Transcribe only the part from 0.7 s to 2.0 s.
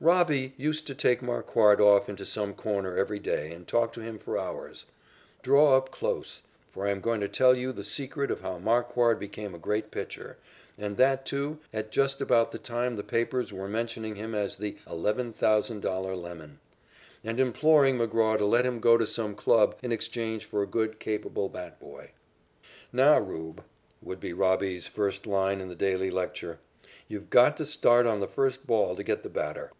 to take Marquard